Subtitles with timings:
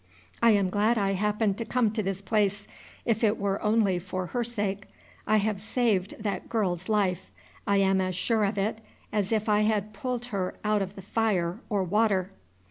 [0.41, 2.67] I am glad I happened to come to this place,
[3.05, 4.87] if it were only for her sake.
[5.27, 7.29] I have saved that girl's life;
[7.67, 8.81] I am as sure of it
[9.13, 12.31] as if I had pulled her out of the fire or water.